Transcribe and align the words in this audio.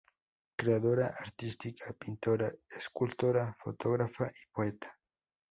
Creadora 0.57 1.05
artística, 1.19 1.93
pintora, 1.93 2.51
escultora, 2.69 3.55
fotógrafa 3.61 4.31
y 4.31 4.51
poeta. 4.51 4.97